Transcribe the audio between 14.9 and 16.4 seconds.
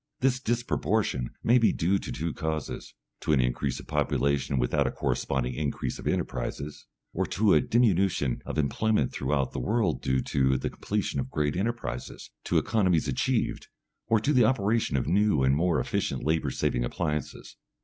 of new and more efficient